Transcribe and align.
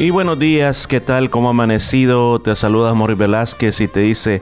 Y 0.00 0.08
buenos 0.08 0.38
días, 0.38 0.86
¿qué 0.86 0.98
tal? 0.98 1.28
¿Cómo 1.28 1.48
ha 1.48 1.50
amanecido? 1.50 2.40
Te 2.40 2.56
saluda 2.56 2.94
Mori 2.94 3.12
Velázquez 3.12 3.82
y 3.82 3.86
te 3.86 4.00
dice, 4.00 4.40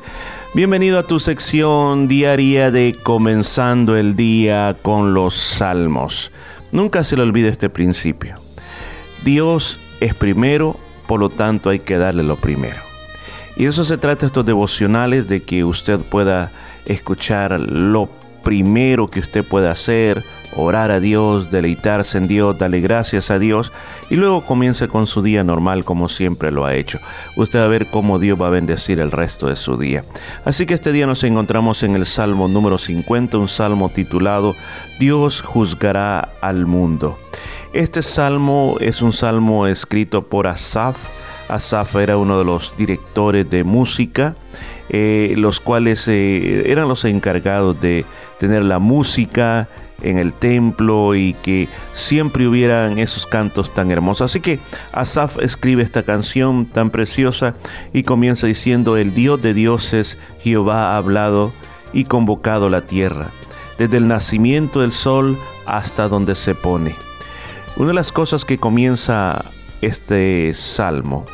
bienvenido 0.54 1.00
a 1.00 1.02
tu 1.02 1.18
sección 1.18 2.06
diaria 2.06 2.70
de 2.70 2.96
Comenzando 3.02 3.96
el 3.96 4.14
Día 4.14 4.76
con 4.82 5.14
los 5.14 5.36
Salmos. 5.36 6.30
Nunca 6.70 7.02
se 7.02 7.16
le 7.16 7.22
olvide 7.22 7.48
este 7.48 7.70
principio. 7.70 8.36
Dios 9.24 9.80
es 9.98 10.14
primero, 10.14 10.76
por 11.08 11.18
lo 11.18 11.28
tanto 11.28 11.70
hay 11.70 11.80
que 11.80 11.98
darle 11.98 12.22
lo 12.22 12.36
primero. 12.36 12.80
Y 13.56 13.66
eso 13.66 13.82
se 13.82 13.98
trata 13.98 14.26
estos 14.26 14.46
devocionales 14.46 15.28
de 15.28 15.42
que 15.42 15.64
usted 15.64 15.98
pueda 15.98 16.52
escuchar 16.86 17.58
lo 17.58 18.08
primero 18.44 19.10
que 19.10 19.18
usted 19.18 19.44
pueda 19.44 19.72
hacer, 19.72 20.22
orar 20.56 20.90
a 20.90 21.00
Dios, 21.00 21.50
deleitarse 21.50 22.18
en 22.18 22.28
Dios, 22.28 22.58
darle 22.58 22.80
gracias 22.80 23.30
a 23.30 23.38
Dios 23.38 23.72
y 24.10 24.16
luego 24.16 24.44
comience 24.44 24.88
con 24.88 25.06
su 25.06 25.22
día 25.22 25.44
normal 25.44 25.84
como 25.84 26.08
siempre 26.08 26.50
lo 26.50 26.64
ha 26.64 26.74
hecho. 26.74 26.98
Usted 27.36 27.60
va 27.60 27.64
a 27.64 27.68
ver 27.68 27.86
cómo 27.86 28.18
Dios 28.18 28.40
va 28.40 28.48
a 28.48 28.50
bendecir 28.50 29.00
el 29.00 29.10
resto 29.10 29.48
de 29.48 29.56
su 29.56 29.76
día. 29.76 30.04
Así 30.44 30.66
que 30.66 30.74
este 30.74 30.92
día 30.92 31.06
nos 31.06 31.24
encontramos 31.24 31.82
en 31.82 31.94
el 31.94 32.06
Salmo 32.06 32.48
número 32.48 32.78
50, 32.78 33.38
un 33.38 33.48
salmo 33.48 33.88
titulado 33.88 34.54
Dios 34.98 35.42
juzgará 35.42 36.30
al 36.40 36.66
mundo. 36.66 37.18
Este 37.72 38.02
salmo 38.02 38.76
es 38.80 39.02
un 39.02 39.12
salmo 39.12 39.66
escrito 39.66 40.26
por 40.26 40.46
Asaf. 40.46 40.96
Asaf 41.48 41.96
era 41.96 42.16
uno 42.16 42.38
de 42.38 42.44
los 42.44 42.74
directores 42.76 43.48
de 43.48 43.62
música, 43.64 44.34
eh, 44.88 45.34
los 45.36 45.60
cuales 45.60 46.08
eh, 46.08 46.70
eran 46.70 46.88
los 46.88 47.04
encargados 47.04 47.80
de 47.80 48.04
tener 48.38 48.64
la 48.64 48.78
música, 48.78 49.68
en 50.02 50.18
el 50.18 50.32
templo 50.32 51.14
y 51.14 51.34
que 51.34 51.68
siempre 51.92 52.46
hubieran 52.46 52.98
esos 52.98 53.26
cantos 53.26 53.72
tan 53.74 53.90
hermosos. 53.90 54.30
Así 54.30 54.40
que 54.40 54.60
Asaf 54.92 55.38
escribe 55.38 55.82
esta 55.82 56.02
canción 56.02 56.66
tan 56.66 56.90
preciosa 56.90 57.54
y 57.92 58.04
comienza 58.04 58.46
diciendo, 58.46 58.96
el 58.96 59.14
Dios 59.14 59.42
de 59.42 59.54
dioses, 59.54 60.18
Jehová 60.40 60.92
ha 60.92 60.96
hablado 60.96 61.52
y 61.92 62.04
convocado 62.04 62.68
la 62.68 62.82
tierra, 62.82 63.28
desde 63.78 63.96
el 63.96 64.08
nacimiento 64.08 64.80
del 64.80 64.92
sol 64.92 65.38
hasta 65.66 66.08
donde 66.08 66.34
se 66.34 66.54
pone. 66.54 66.94
Una 67.76 67.88
de 67.88 67.94
las 67.94 68.12
cosas 68.12 68.44
que 68.44 68.58
comienza 68.58 69.44
este 69.80 70.52
salmo 70.54 71.24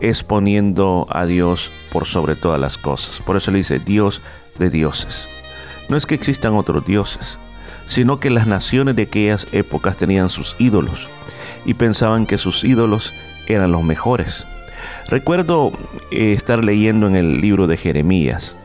es 0.00 0.22
poniendo 0.22 1.06
a 1.10 1.26
Dios 1.26 1.70
por 1.92 2.06
sobre 2.06 2.34
todas 2.34 2.60
las 2.60 2.76
cosas. 2.76 3.20
Por 3.20 3.36
eso 3.36 3.50
le 3.50 3.58
dice 3.58 3.78
Dios 3.78 4.20
de 4.58 4.68
dioses. 4.68 5.28
No 5.88 5.96
es 5.96 6.06
que 6.06 6.14
existan 6.14 6.54
otros 6.54 6.84
dioses, 6.84 7.38
sino 7.86 8.20
que 8.20 8.30
las 8.30 8.46
naciones 8.46 8.96
de 8.96 9.02
aquellas 9.02 9.46
épocas 9.52 9.96
tenían 9.96 10.30
sus 10.30 10.56
ídolos 10.58 11.08
y 11.64 11.74
pensaban 11.74 12.26
que 12.26 12.38
sus 12.38 12.64
ídolos 12.64 13.14
eran 13.46 13.72
los 13.72 13.82
mejores. 13.82 14.46
Recuerdo 15.08 15.72
eh, 16.10 16.32
estar 16.32 16.64
leyendo 16.64 17.06
en 17.06 17.16
el 17.16 17.40
libro 17.40 17.66
de 17.66 17.76
Jeremías, 17.76 18.56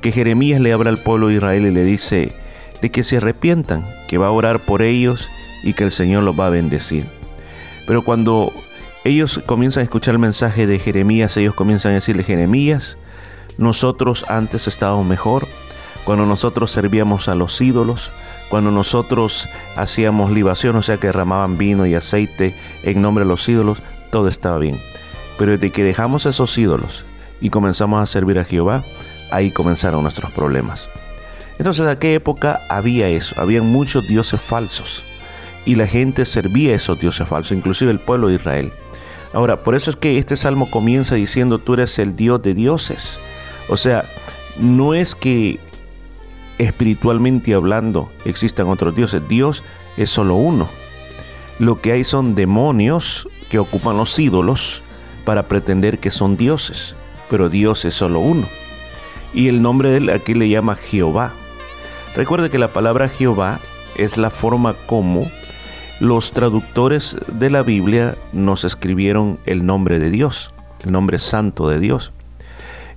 que 0.00 0.12
Jeremías 0.12 0.60
le 0.60 0.72
habla 0.72 0.90
al 0.90 0.98
pueblo 0.98 1.28
de 1.28 1.34
Israel 1.34 1.66
y 1.66 1.70
le 1.70 1.84
dice 1.84 2.32
de 2.82 2.90
que 2.90 3.04
se 3.04 3.18
arrepientan, 3.18 3.86
que 4.08 4.18
va 4.18 4.26
a 4.26 4.32
orar 4.32 4.60
por 4.60 4.82
ellos 4.82 5.30
y 5.62 5.72
que 5.72 5.84
el 5.84 5.92
Señor 5.92 6.22
los 6.22 6.38
va 6.38 6.48
a 6.48 6.50
bendecir. 6.50 7.06
Pero 7.86 8.02
cuando 8.02 8.52
ellos 9.04 9.40
comienzan 9.46 9.82
a 9.82 9.84
escuchar 9.84 10.14
el 10.14 10.18
mensaje 10.18 10.66
de 10.66 10.78
Jeremías, 10.78 11.36
ellos 11.36 11.54
comienzan 11.54 11.92
a 11.92 11.96
decirle, 11.96 12.24
Jeremías, 12.24 12.98
nosotros 13.58 14.24
antes 14.28 14.68
estábamos 14.68 15.06
mejor, 15.06 15.46
cuando 16.04 16.26
nosotros 16.26 16.70
servíamos 16.70 17.28
a 17.28 17.34
los 17.34 17.60
ídolos, 17.60 18.12
cuando 18.48 18.70
nosotros 18.70 19.48
hacíamos 19.74 20.30
libación, 20.30 20.76
o 20.76 20.82
sea 20.82 20.98
que 20.98 21.08
derramaban 21.08 21.58
vino 21.58 21.86
y 21.86 21.94
aceite 21.94 22.54
en 22.82 23.02
nombre 23.02 23.24
de 23.24 23.28
los 23.28 23.48
ídolos, 23.48 23.82
todo 24.10 24.28
estaba 24.28 24.58
bien. 24.58 24.78
Pero 25.38 25.52
desde 25.52 25.70
que 25.70 25.84
dejamos 25.84 26.26
esos 26.26 26.56
ídolos 26.56 27.04
y 27.40 27.50
comenzamos 27.50 28.02
a 28.02 28.06
servir 28.06 28.38
a 28.38 28.44
Jehová, 28.44 28.84
ahí 29.30 29.50
comenzaron 29.50 30.02
nuestros 30.02 30.30
problemas. 30.30 30.88
Entonces, 31.58 31.82
en 31.82 31.88
aquella 31.88 32.14
época 32.14 32.60
había 32.68 33.08
eso, 33.08 33.34
había 33.40 33.62
muchos 33.62 34.06
dioses 34.06 34.40
falsos 34.40 35.04
y 35.64 35.74
la 35.74 35.86
gente 35.86 36.24
servía 36.24 36.72
a 36.72 36.76
esos 36.76 37.00
dioses 37.00 37.26
falsos, 37.26 37.56
inclusive 37.56 37.90
el 37.90 37.98
pueblo 37.98 38.28
de 38.28 38.34
Israel. 38.34 38.72
Ahora, 39.32 39.64
por 39.64 39.74
eso 39.74 39.90
es 39.90 39.96
que 39.96 40.18
este 40.18 40.36
salmo 40.36 40.70
comienza 40.70 41.14
diciendo, 41.16 41.58
tú 41.58 41.74
eres 41.74 41.98
el 41.98 42.14
Dios 42.14 42.40
de 42.42 42.54
dioses. 42.54 43.20
O 43.68 43.76
sea, 43.76 44.04
no 44.58 44.94
es 44.94 45.14
que 45.14 45.58
espiritualmente 46.58 47.54
hablando 47.54 48.10
existan 48.24 48.68
otros 48.68 48.94
dioses. 48.94 49.22
Dios 49.28 49.62
es 49.96 50.10
solo 50.10 50.34
uno. 50.34 50.68
Lo 51.58 51.80
que 51.80 51.92
hay 51.92 52.04
son 52.04 52.34
demonios 52.34 53.28
que 53.50 53.58
ocupan 53.58 53.96
los 53.96 54.18
ídolos 54.18 54.82
para 55.24 55.48
pretender 55.48 55.98
que 55.98 56.10
son 56.10 56.36
dioses, 56.36 56.94
pero 57.30 57.48
Dios 57.48 57.84
es 57.84 57.94
solo 57.94 58.20
uno. 58.20 58.46
Y 59.32 59.48
el 59.48 59.62
nombre 59.62 59.90
de 59.90 59.98
él 59.98 60.10
aquí 60.10 60.34
le 60.34 60.48
llama 60.48 60.76
Jehová. 60.76 61.32
Recuerde 62.14 62.50
que 62.50 62.58
la 62.58 62.68
palabra 62.68 63.08
Jehová 63.08 63.60
es 63.96 64.16
la 64.18 64.30
forma 64.30 64.74
como 64.86 65.30
los 66.00 66.32
traductores 66.32 67.16
de 67.26 67.48
la 67.48 67.62
Biblia 67.62 68.16
nos 68.32 68.64
escribieron 68.64 69.38
el 69.46 69.64
nombre 69.64 69.98
de 69.98 70.10
Dios, 70.10 70.52
el 70.84 70.92
nombre 70.92 71.18
santo 71.18 71.68
de 71.68 71.80
Dios. 71.80 72.12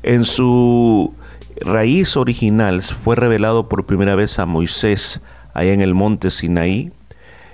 En 0.04 0.26
su 0.26 1.14
raíz 1.62 2.18
original 2.18 2.82
fue 2.82 3.16
revelado 3.16 3.70
por 3.70 3.86
primera 3.86 4.16
vez 4.16 4.40
a 4.40 4.46
Moisés 4.46 5.22
allá 5.54 5.74
en 5.74 5.82
el 5.82 5.94
monte 5.94 6.30
Sinaí. 6.30 6.92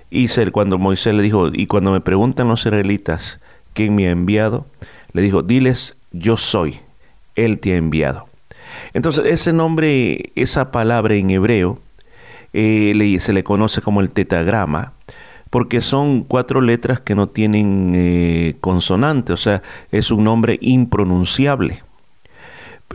Y 0.10 0.28
cuando 0.52 0.78
Moisés 0.78 1.14
le 1.14 1.24
dijo, 1.24 1.50
y 1.52 1.68
cuando 1.68 1.92
me 1.92 2.02
preguntan 2.02 2.48
los 2.48 2.66
israelitas 2.66 3.40
quién 3.74 3.96
me 3.96 4.08
ha 4.08 4.12
enviado, 4.12 4.66
le 5.12 5.22
dijo, 5.22 5.42
diles, 5.44 5.96
yo 6.12 6.38
soy, 6.38 6.80
Él 7.36 7.60
te 7.60 7.74
ha 7.74 7.78
enviado. 7.78 8.28
Entonces 8.94 9.26
ese 9.26 9.52
nombre, 9.52 10.32
esa 10.36 10.72
palabra 10.72 11.16
en 11.16 11.32
hebreo, 11.32 11.80
eh, 12.54 13.18
se 13.20 13.34
le 13.34 13.44
conoce 13.44 13.82
como 13.82 14.00
el 14.00 14.12
tetagrama, 14.12 14.94
porque 15.50 15.82
son 15.82 16.24
cuatro 16.24 16.62
letras 16.62 17.00
que 17.00 17.16
no 17.16 17.28
tienen 17.28 17.92
eh, 17.96 18.56
consonante, 18.62 19.34
o 19.34 19.38
sea, 19.38 19.62
es 19.92 20.12
un 20.12 20.24
nombre 20.24 20.58
impronunciable. 20.62 21.80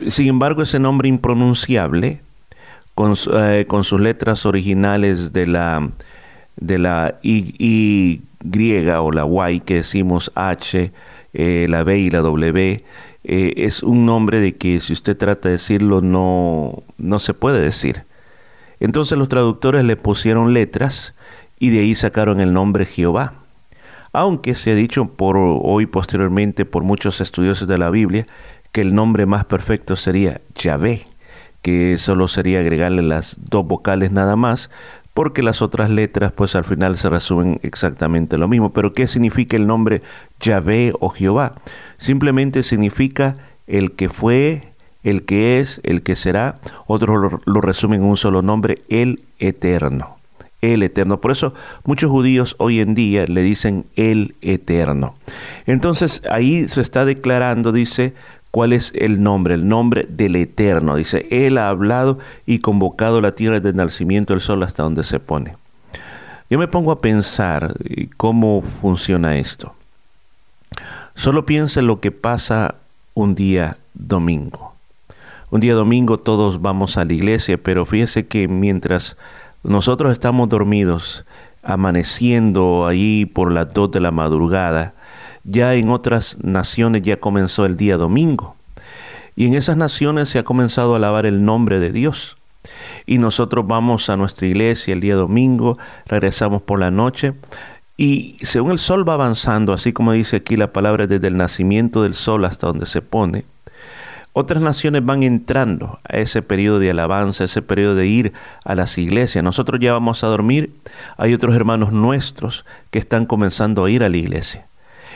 Sin 0.08 0.28
embargo, 0.28 0.62
ese 0.62 0.78
nombre 0.78 1.08
impronunciable, 1.08 2.20
con, 2.94 3.14
eh, 3.34 3.66
sus 3.82 4.00
letras 4.00 4.46
originales 4.46 5.32
de 5.32 5.46
la, 5.46 5.90
de 6.56 6.78
la 6.78 7.18
y, 7.22 8.22
griega 8.42 9.02
o 9.02 9.10
la 9.10 9.26
Y 9.50 9.60
que 9.60 9.76
decimos 9.76 10.32
H, 10.34 10.92
eh, 11.34 11.66
la 11.68 11.84
B 11.84 11.98
y 11.98 12.10
la 12.10 12.20
W, 12.20 12.84
eh, 13.24 13.52
es 13.56 13.82
un 13.82 14.06
nombre 14.06 14.40
de 14.40 14.56
que 14.56 14.80
si 14.80 14.92
usted 14.92 15.16
trata 15.16 15.48
de 15.48 15.52
decirlo 15.52 16.00
no, 16.00 16.82
no 16.98 17.18
se 17.20 17.34
puede 17.34 17.60
decir. 17.60 18.02
Entonces 18.80 19.18
los 19.18 19.28
traductores 19.28 19.84
le 19.84 19.96
pusieron 19.96 20.54
letras 20.54 21.14
y 21.58 21.70
de 21.70 21.80
ahí 21.80 21.94
sacaron 21.94 22.40
el 22.40 22.52
nombre 22.52 22.86
Jehová. 22.86 23.34
Aunque 24.12 24.54
se 24.54 24.72
ha 24.72 24.74
dicho 24.74 25.04
por 25.06 25.36
hoy 25.36 25.86
posteriormente 25.86 26.64
por 26.64 26.82
muchos 26.82 27.20
estudiosos 27.20 27.68
de 27.68 27.78
la 27.78 27.90
Biblia 27.90 28.26
que 28.72 28.80
el 28.80 28.94
nombre 28.94 29.26
más 29.26 29.44
perfecto 29.44 29.96
sería 29.96 30.40
Yahvé, 30.54 31.02
que 31.62 31.98
solo 31.98 32.28
sería 32.28 32.60
agregarle 32.60 33.02
las 33.02 33.36
dos 33.38 33.66
vocales 33.66 34.12
nada 34.12 34.36
más, 34.36 34.70
porque 35.14 35.42
las 35.42 35.60
otras 35.60 35.90
letras 35.90 36.32
pues 36.32 36.54
al 36.54 36.64
final 36.64 36.96
se 36.96 37.10
resumen 37.10 37.60
exactamente 37.62 38.38
lo 38.38 38.48
mismo. 38.48 38.72
Pero 38.72 38.92
¿qué 38.92 39.06
significa 39.06 39.56
el 39.56 39.66
nombre 39.66 40.02
Yahvé 40.40 40.92
o 41.00 41.10
Jehová? 41.10 41.54
Simplemente 41.98 42.62
significa 42.62 43.36
el 43.66 43.92
que 43.92 44.08
fue, 44.08 44.72
el 45.02 45.24
que 45.24 45.58
es, 45.58 45.80
el 45.82 46.02
que 46.02 46.16
será. 46.16 46.58
Otros 46.86 47.18
lo, 47.18 47.40
lo 47.44 47.60
resumen 47.60 48.02
en 48.02 48.08
un 48.08 48.16
solo 48.16 48.42
nombre, 48.42 48.78
el 48.88 49.20
eterno 49.38 50.20
el 50.62 50.82
eterno. 50.82 51.20
Por 51.20 51.30
eso 51.30 51.54
muchos 51.84 52.10
judíos 52.10 52.56
hoy 52.58 52.80
en 52.80 52.94
día 52.94 53.24
le 53.26 53.42
dicen 53.42 53.86
el 53.96 54.34
eterno. 54.42 55.14
Entonces 55.66 56.22
ahí 56.30 56.68
se 56.68 56.80
está 56.80 57.04
declarando, 57.04 57.72
dice, 57.72 58.14
¿Cuál 58.50 58.72
es 58.72 58.92
el 58.96 59.22
nombre? 59.22 59.54
El 59.54 59.68
nombre 59.68 60.06
del 60.08 60.36
Eterno. 60.36 60.96
Dice, 60.96 61.26
Él 61.30 61.58
ha 61.58 61.68
hablado 61.68 62.18
y 62.46 62.58
convocado 62.58 63.20
la 63.20 63.34
tierra 63.34 63.56
desde 63.56 63.70
el 63.70 63.76
nacimiento 63.76 64.32
del 64.32 64.40
sol 64.40 64.62
hasta 64.62 64.82
donde 64.82 65.04
se 65.04 65.20
pone. 65.20 65.56
Yo 66.48 66.58
me 66.58 66.66
pongo 66.66 66.90
a 66.90 67.00
pensar 67.00 67.74
eh, 67.84 68.08
cómo 68.16 68.64
funciona 68.80 69.38
esto. 69.38 69.74
Solo 71.14 71.46
piensa 71.46 71.80
lo 71.80 72.00
que 72.00 72.10
pasa 72.10 72.74
un 73.14 73.36
día 73.36 73.76
domingo. 73.94 74.74
Un 75.50 75.60
día 75.60 75.74
domingo 75.74 76.18
todos 76.18 76.60
vamos 76.60 76.96
a 76.96 77.04
la 77.04 77.12
iglesia, 77.12 77.56
pero 77.56 77.86
fíjese 77.86 78.26
que 78.26 78.48
mientras 78.48 79.16
nosotros 79.62 80.12
estamos 80.12 80.48
dormidos, 80.48 81.24
amaneciendo 81.62 82.86
ahí 82.86 83.26
por 83.26 83.52
las 83.52 83.72
dos 83.72 83.90
de 83.90 84.00
la 84.00 84.10
madrugada, 84.10 84.94
ya 85.44 85.74
en 85.74 85.90
otras 85.90 86.38
naciones 86.42 87.02
ya 87.02 87.18
comenzó 87.18 87.66
el 87.66 87.76
día 87.76 87.96
domingo. 87.96 88.56
Y 89.36 89.46
en 89.46 89.54
esas 89.54 89.76
naciones 89.76 90.28
se 90.28 90.38
ha 90.38 90.44
comenzado 90.44 90.94
a 90.94 90.96
alabar 90.96 91.26
el 91.26 91.44
nombre 91.44 91.80
de 91.80 91.92
Dios. 91.92 92.36
Y 93.06 93.18
nosotros 93.18 93.66
vamos 93.66 94.10
a 94.10 94.16
nuestra 94.16 94.46
iglesia 94.46 94.92
el 94.92 95.00
día 95.00 95.14
domingo, 95.14 95.78
regresamos 96.06 96.60
por 96.60 96.78
la 96.78 96.90
noche 96.90 97.32
Y 97.96 98.36
según 98.42 98.72
el 98.72 98.78
sol 98.78 99.08
va 99.08 99.14
avanzando, 99.14 99.72
así 99.72 99.92
como 99.92 100.12
dice 100.12 100.36
aquí 100.36 100.56
la 100.56 100.72
palabra, 100.72 101.06
desde 101.06 101.28
el 101.28 101.36
nacimiento 101.36 102.02
del 102.02 102.14
sol 102.14 102.44
hasta 102.44 102.66
donde 102.66 102.86
se 102.86 103.02
pone, 103.02 103.44
otras 104.32 104.62
naciones 104.62 105.04
van 105.04 105.22
entrando 105.22 105.98
a 106.08 106.18
ese 106.18 106.40
periodo 106.40 106.78
de 106.78 106.90
alabanza, 106.90 107.44
ese 107.44 107.62
periodo 107.62 107.96
de 107.96 108.06
ir 108.06 108.32
a 108.64 108.74
las 108.74 108.96
iglesias. 108.96 109.42
Nosotros 109.42 109.80
ya 109.80 109.92
vamos 109.92 110.22
a 110.22 110.28
dormir, 110.28 110.72
hay 111.16 111.34
otros 111.34 111.54
hermanos 111.56 111.92
nuestros 111.92 112.64
que 112.90 113.00
están 113.00 113.26
comenzando 113.26 113.84
a 113.84 113.90
ir 113.90 114.04
a 114.04 114.08
la 114.08 114.16
iglesia. 114.16 114.66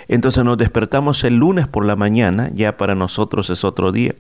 Entonces 0.09 0.45
nos 0.45 0.59
despertamos 0.59 1.25
el 1.25 1.37
lunes 1.37 1.67
por 1.67 1.85
la 1.85 1.97
mañana, 1.97 2.51
ya 2.55 2.77
para 2.77 2.95
nosotros 2.95 3.51
es 3.51 3.65
otro 3.65 3.93
día. 3.93 4.15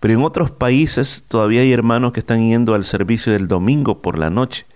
Pero 0.00 0.14
en 0.14 0.22
otros 0.22 0.50
países 0.50 1.24
todavía 1.28 1.62
hay 1.62 1.72
hermanos 1.72 2.12
que 2.12 2.20
están 2.20 2.48
yendo 2.48 2.74
al 2.74 2.84
servicio 2.84 3.32
del 3.32 3.48
domingo 3.48 4.00
por 4.00 4.18
la 4.18 4.30
noche. 4.30 4.66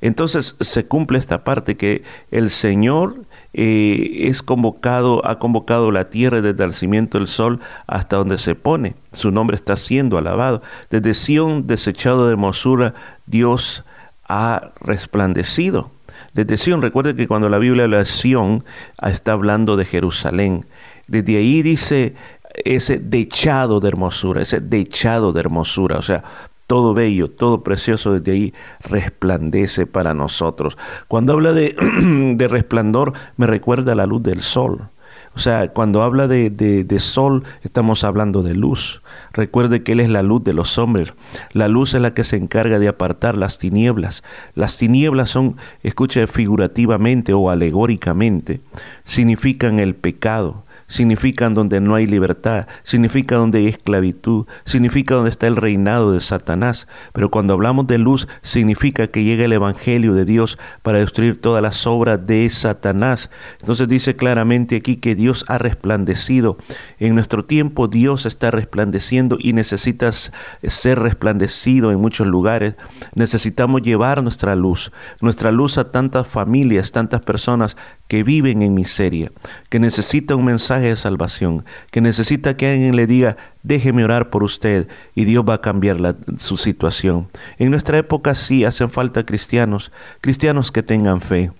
Entonces 0.00 0.56
se 0.60 0.86
cumple 0.86 1.18
esta 1.18 1.44
parte 1.44 1.76
que 1.76 2.02
el 2.30 2.50
Señor 2.50 3.22
eh, 3.54 4.28
es 4.28 4.42
convocado, 4.42 5.26
ha 5.26 5.38
convocado 5.38 5.90
la 5.90 6.06
tierra 6.06 6.40
desde 6.40 6.62
el 6.62 6.70
nacimiento 6.70 7.18
del 7.18 7.28
sol 7.28 7.60
hasta 7.86 8.16
donde 8.16 8.38
se 8.38 8.54
pone. 8.54 8.94
Su 9.12 9.30
nombre 9.30 9.56
está 9.56 9.76
siendo 9.76 10.18
alabado. 10.18 10.62
Desde 10.90 11.14
Sión, 11.14 11.66
desechado 11.66 12.26
de 12.26 12.32
hermosura, 12.32 12.94
Dios 13.26 13.84
ha 14.28 14.72
resplandecido. 14.80 15.90
Desde 16.36 16.58
Sión, 16.58 16.82
recuerde 16.82 17.16
que 17.16 17.26
cuando 17.26 17.48
la 17.48 17.56
Biblia 17.56 17.84
habla 17.84 17.96
de 17.96 18.04
Sión, 18.04 18.62
está 19.02 19.32
hablando 19.32 19.78
de 19.78 19.86
Jerusalén. 19.86 20.66
Desde 21.08 21.38
ahí 21.38 21.62
dice 21.62 22.14
ese 22.62 22.98
dechado 22.98 23.80
de 23.80 23.88
hermosura, 23.88 24.42
ese 24.42 24.60
dechado 24.60 25.32
de 25.32 25.40
hermosura. 25.40 25.96
O 25.96 26.02
sea, 26.02 26.24
todo 26.66 26.92
bello, 26.92 27.30
todo 27.30 27.62
precioso 27.62 28.12
desde 28.12 28.32
ahí 28.32 28.54
resplandece 28.82 29.86
para 29.86 30.12
nosotros. 30.12 30.76
Cuando 31.08 31.32
habla 31.32 31.54
de, 31.54 31.74
de 32.36 32.48
resplandor, 32.48 33.14
me 33.38 33.46
recuerda 33.46 33.94
la 33.94 34.04
luz 34.04 34.22
del 34.22 34.42
sol. 34.42 34.90
O 35.36 35.38
sea, 35.38 35.68
cuando 35.68 36.02
habla 36.02 36.28
de, 36.28 36.48
de, 36.48 36.98
sol, 36.98 37.44
estamos 37.62 38.04
hablando 38.04 38.42
de 38.42 38.54
luz. 38.54 39.02
Recuerde 39.34 39.82
que 39.82 39.92
Él 39.92 40.00
es 40.00 40.08
la 40.08 40.22
luz 40.22 40.42
de 40.42 40.54
los 40.54 40.78
hombres. 40.78 41.12
La 41.52 41.68
luz 41.68 41.92
es 41.92 42.00
la 42.00 42.14
que 42.14 42.24
se 42.24 42.38
encarga 42.38 42.78
de 42.78 42.88
apartar 42.88 43.36
las 43.36 43.58
tinieblas. 43.58 44.24
Las 44.54 44.78
tinieblas 44.78 45.28
son, 45.28 45.58
escuche 45.82 46.26
figurativamente 46.26 47.34
o 47.34 47.50
alegóricamente, 47.50 48.62
significan 49.04 49.78
el 49.78 49.94
pecado, 49.94 50.64
significan 50.86 51.54
donde 51.54 51.80
no 51.80 51.94
hay 51.94 52.06
libertad, 52.06 52.66
significa 52.82 53.36
donde 53.36 53.58
hay 53.58 53.66
esclavitud, 53.68 54.46
significa 54.64 55.14
donde 55.14 55.30
está 55.30 55.46
el 55.46 55.56
reinado 55.56 56.12
de 56.12 56.20
Satanás. 56.20 56.88
Pero 57.12 57.30
cuando 57.30 57.54
hablamos 57.54 57.86
de 57.86 57.98
luz, 57.98 58.28
significa 58.42 59.06
que 59.08 59.24
llega 59.24 59.44
el 59.44 59.52
Evangelio 59.52 60.14
de 60.14 60.24
Dios 60.24 60.58
para 60.82 60.98
destruir 60.98 61.40
todas 61.40 61.62
las 61.62 61.86
obras 61.86 62.26
de 62.26 62.48
Satanás. 62.50 63.30
Entonces 63.60 63.88
dice 63.88 64.16
claramente 64.16 64.76
aquí 64.76 64.96
que 64.96 65.14
Dios 65.14 65.44
ha 65.48 65.58
resplandecido. 65.58 66.56
En 66.98 67.14
nuestro 67.14 67.44
tiempo 67.44 67.88
Dios 67.88 68.26
está 68.26 68.50
resplandeciendo 68.50 69.38
y 69.40 69.52
necesitas 69.52 70.32
ser 70.62 71.00
resplandecido 71.00 71.90
en 71.90 72.00
muchos 72.00 72.26
lugares. 72.26 72.74
Necesitamos 73.14 73.82
llevar 73.82 74.22
nuestra 74.22 74.56
luz, 74.56 74.92
nuestra 75.20 75.52
luz 75.52 75.78
a 75.78 75.90
tantas 75.90 76.26
familias, 76.26 76.92
tantas 76.92 77.20
personas 77.20 77.76
que 78.08 78.22
viven 78.22 78.62
en 78.62 78.74
miseria, 78.74 79.32
que 79.68 79.78
necesitan 79.78 80.38
un 80.38 80.44
mensaje 80.44 80.86
de 80.86 80.96
salvación, 80.96 81.64
que 81.90 82.00
necesita 82.00 82.56
que 82.56 82.70
alguien 82.70 82.96
le 82.96 83.06
diga, 83.06 83.36
déjeme 83.62 84.04
orar 84.04 84.30
por 84.30 84.42
usted 84.42 84.88
y 85.14 85.24
Dios 85.24 85.44
va 85.48 85.54
a 85.54 85.60
cambiar 85.60 86.16
su 86.36 86.56
situación. 86.56 87.28
En 87.58 87.70
nuestra 87.70 87.98
época 87.98 88.34
sí 88.34 88.64
hacen 88.64 88.90
falta 88.90 89.26
cristianos, 89.26 89.92
cristianos 90.20 90.70
que 90.70 90.82
tengan 90.82 91.20
fe, 91.20 91.50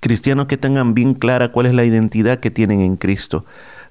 cristianos 0.00 0.46
que 0.46 0.56
tengan 0.56 0.94
bien 0.94 1.14
clara 1.14 1.50
cuál 1.50 1.66
es 1.66 1.74
la 1.74 1.84
identidad 1.84 2.38
que 2.38 2.50
tienen 2.50 2.80
en 2.80 2.96
Cristo 2.96 3.44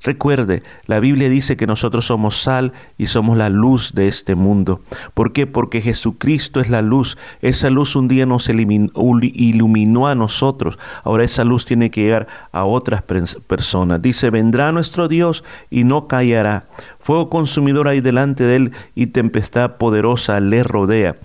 Recuerde, 0.05 0.61
la 0.85 0.99
Biblia 0.99 1.29
dice 1.29 1.57
que 1.57 1.65
nosotros 1.65 2.05
somos 2.05 2.37
sal 2.39 2.73
y 2.95 3.07
somos 3.07 3.39
la 3.39 3.49
luz 3.49 3.93
de 3.95 4.07
este 4.07 4.35
mundo. 4.35 4.81
¿Por 5.15 5.33
qué? 5.33 5.47
Porque 5.47 5.81
Jesucristo 5.81 6.61
es 6.61 6.69
la 6.69 6.83
luz. 6.83 7.17
Esa 7.41 7.71
luz 7.71 7.95
un 7.95 8.07
día 8.07 8.27
nos 8.27 8.47
iluminó 8.47 10.07
a 10.07 10.13
nosotros. 10.13 10.77
Ahora 11.03 11.23
esa 11.23 11.43
luz 11.43 11.65
tiene 11.65 11.89
que 11.89 12.03
llegar 12.03 12.27
a 12.51 12.65
otras 12.65 13.01
personas. 13.01 13.99
Dice, 13.99 14.29
vendrá 14.29 14.71
nuestro 14.71 15.07
Dios 15.07 15.43
y 15.71 15.85
no 15.85 16.07
callará. 16.07 16.65
Fuego 16.99 17.31
consumidor 17.31 17.87
hay 17.87 17.99
delante 17.99 18.43
de 18.43 18.57
él 18.57 18.71
y 18.93 19.07
tempestad 19.07 19.77
poderosa 19.77 20.39
le 20.39 20.61
rodea. 20.61 21.15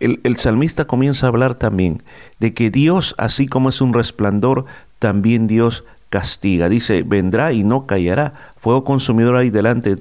El, 0.00 0.18
el, 0.24 0.38
salmista 0.38 0.86
comienza 0.86 1.26
a 1.26 1.28
hablar 1.28 1.54
también 1.54 2.02
de 2.40 2.52
que 2.52 2.70
Dios, 2.70 3.14
así 3.16 3.46
como 3.46 3.68
es 3.68 3.80
un 3.80 3.94
resplandor, 3.94 4.64
también 4.98 5.46
Dios 5.46 5.84
castiga. 6.14 6.68
Dice, 6.68 7.02
vendrá 7.02 7.52
y 7.52 7.64
no 7.64 7.86
callará. 7.86 8.34
Fuego 8.56 8.84
consumidor 8.84 9.34
ahí 9.34 9.50
delante, 9.50 9.96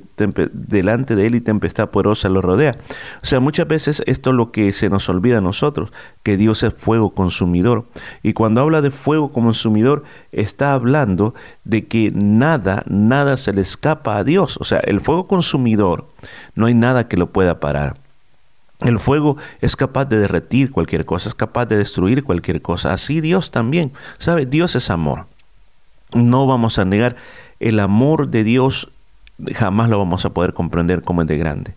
delante 0.54 1.15
de 1.15 1.25
él 1.25 1.33
y 1.33 1.42
tempestad 1.42 1.89
poderosa 1.89 2.30
lo 2.30 2.39
rodea. 2.39 2.75
O 3.24 3.25
sea, 3.25 3.39
muchas 3.39 3.68
veces 3.68 4.04
esto 4.06 4.30
es 4.30 4.36
lo 4.36 4.51
que 4.51 4.71
se 4.74 4.92
nos 4.92 5.10
olvida 5.10 5.39
a 5.39 5.42
nosotros, 5.42 5.92
que 6.21 6.38
Dios 6.38 6.62
es 6.62 6.75
fuego 6.75 7.15
consumidor. 7.15 7.86
Y 8.21 8.33
cuando 8.33 8.62
habla 8.62 8.81
de 8.81 8.92
fuego 8.92 9.31
consumidor, 9.31 10.04
está 10.31 10.75
hablando 10.75 11.33
de 11.63 11.88
que 11.88 12.12
nada, 12.13 12.83
nada 12.86 13.36
se 13.36 13.51
le 13.51 13.62
escapa 13.62 14.18
a 14.18 14.24
Dios. 14.24 14.57
O 14.57 14.65
sea, 14.65 14.81
el 14.81 15.01
fuego 15.01 15.25
consumidor, 15.25 16.06
no 16.54 16.68
hay 16.68 16.75
nada 16.75 17.07
que 17.07 17.18
lo 17.18 17.31
pueda 17.31 17.60
parar. 17.60 17.95
El 18.81 19.00
fuego 19.00 19.38
es 19.62 19.75
capaz 19.75 20.06
de 20.06 20.19
derretir 20.19 20.69
cualquier 20.69 21.06
cosa, 21.06 21.27
es 21.27 21.33
capaz 21.33 21.65
de 21.65 21.77
destruir 21.77 22.24
cualquier 22.24 22.62
cosa. 22.62 22.94
Así 22.94 23.19
Dios 23.19 23.50
también. 23.50 23.94
¿Sabe? 24.19 24.45
Dios 24.45 24.75
es 24.75 24.92
amor 24.92 25.32
no 26.13 26.45
vamos 26.45 26.80
a 26.80 26.86
negar 26.86 27.15
el 27.60 27.80
amor 27.80 28.30
de 28.30 28.44
Dios, 28.44 28.89
jamás 29.54 29.89
lo 29.89 29.98
vamos 29.98 30.25
a 30.25 30.33
poder 30.33 30.54
comprender 30.54 31.01
como 31.01 31.21
es 31.21 31.27
de 31.27 31.38
grande. 31.38 31.75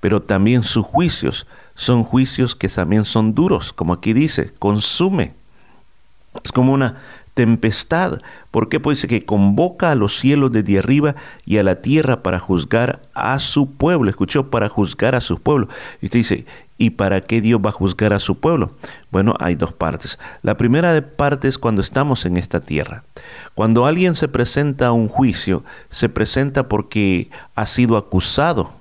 Pero 0.00 0.20
también 0.20 0.62
sus 0.62 0.84
juicios 0.84 1.46
son 1.74 2.04
juicios 2.04 2.54
que 2.54 2.68
también 2.68 3.04
son 3.04 3.34
duros, 3.34 3.72
como 3.72 3.94
aquí 3.94 4.12
dice, 4.12 4.52
consume. 4.58 5.32
Es 6.42 6.52
como 6.52 6.72
una 6.72 6.96
tempestad. 7.34 8.20
¿Por 8.50 8.68
qué? 8.68 8.80
Pues 8.80 9.06
que 9.06 9.24
convoca 9.24 9.90
a 9.90 9.94
los 9.94 10.18
cielos 10.18 10.52
desde 10.52 10.78
arriba 10.78 11.16
y 11.44 11.58
a 11.58 11.62
la 11.62 11.76
tierra 11.76 12.22
para 12.22 12.38
juzgar 12.38 13.02
a 13.14 13.38
su 13.38 13.72
pueblo. 13.72 14.08
Escuchó, 14.08 14.50
para 14.50 14.68
juzgar 14.68 15.14
a 15.14 15.20
su 15.20 15.40
pueblo. 15.40 15.68
Y 16.00 16.06
usted 16.06 16.20
dice, 16.20 16.46
¿y 16.78 16.90
para 16.90 17.20
qué 17.20 17.40
Dios 17.40 17.60
va 17.64 17.70
a 17.70 17.72
juzgar 17.72 18.12
a 18.12 18.18
su 18.18 18.38
pueblo? 18.38 18.72
Bueno, 19.10 19.34
hay 19.40 19.54
dos 19.54 19.72
partes. 19.72 20.18
La 20.42 20.56
primera 20.56 21.00
parte 21.16 21.48
es 21.48 21.58
cuando 21.58 21.80
estamos 21.80 22.24
en 22.24 22.36
esta 22.36 22.60
tierra. 22.60 23.04
Cuando 23.54 23.86
alguien 23.86 24.14
se 24.14 24.28
presenta 24.28 24.88
a 24.88 24.92
un 24.92 25.08
juicio, 25.08 25.64
se 25.90 26.08
presenta 26.08 26.68
porque 26.68 27.30
ha 27.54 27.66
sido 27.66 27.96
acusado 27.96 28.72